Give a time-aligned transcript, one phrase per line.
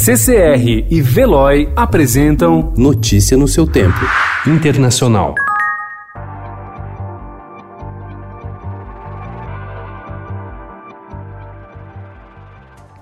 [0.00, 3.98] CCR e Veloy apresentam Notícia no seu tempo.
[4.46, 5.34] Internacional.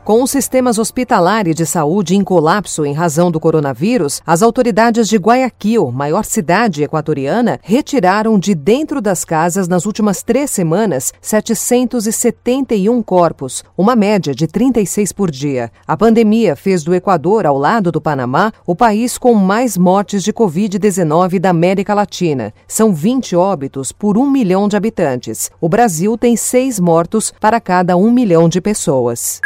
[0.07, 5.09] Com os sistemas hospitalar e de saúde em colapso em razão do coronavírus, as autoridades
[5.09, 13.03] de Guayaquil, maior cidade equatoriana, retiraram de dentro das casas nas últimas três semanas 771
[13.03, 15.73] corpos, uma média de 36 por dia.
[15.85, 20.33] A pandemia fez do Equador, ao lado do Panamá, o país com mais mortes de
[20.33, 22.55] Covid-19 da América Latina.
[22.69, 25.51] São 20 óbitos por um milhão de habitantes.
[25.61, 29.41] O Brasil tem seis mortos para cada um milhão de pessoas.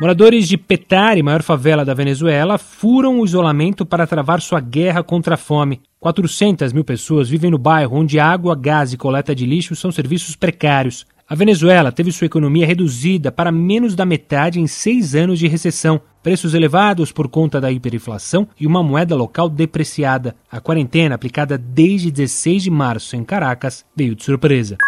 [0.00, 5.34] Moradores de Petare, maior favela da Venezuela, furam o isolamento para travar sua guerra contra
[5.34, 5.82] a fome.
[5.98, 10.34] 400 mil pessoas vivem no bairro onde água, gás e coleta de lixo são serviços
[10.34, 11.04] precários.
[11.28, 16.00] A Venezuela teve sua economia reduzida para menos da metade em seis anos de recessão,
[16.22, 20.34] preços elevados por conta da hiperinflação e uma moeda local depreciada.
[20.50, 24.78] A quarentena, aplicada desde 16 de março em Caracas, veio de surpresa.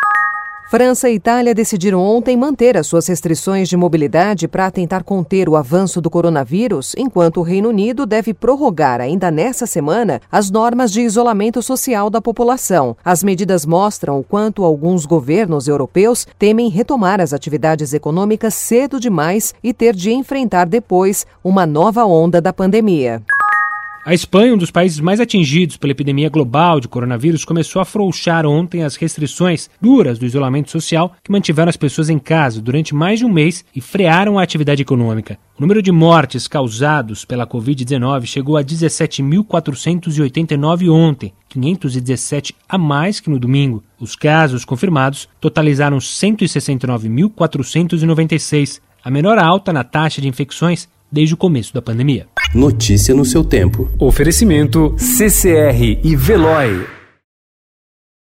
[0.72, 5.54] França e Itália decidiram ontem manter as suas restrições de mobilidade para tentar conter o
[5.54, 11.02] avanço do coronavírus, enquanto o Reino Unido deve prorrogar ainda nessa semana as normas de
[11.02, 12.96] isolamento social da população.
[13.04, 19.52] As medidas mostram o quanto alguns governos europeus temem retomar as atividades econômicas cedo demais
[19.62, 23.22] e ter de enfrentar depois uma nova onda da pandemia.
[24.05, 28.45] A Espanha, um dos países mais atingidos pela epidemia global de coronavírus, começou a afrouxar
[28.45, 33.20] ontem as restrições duras do isolamento social que mantiveram as pessoas em casa durante mais
[33.20, 35.39] de um mês e frearam a atividade econômica.
[35.56, 43.30] O número de mortes causados pela Covid-19 chegou a 17.489 ontem, 517 a mais que
[43.30, 43.84] no domingo.
[44.00, 51.74] Os casos confirmados totalizaram 169.496, a menor alta na taxa de infecções desde o começo
[51.74, 52.27] da pandemia.
[52.55, 53.91] Notícia no seu tempo.
[53.98, 57.02] Oferecimento CCR e Veloy.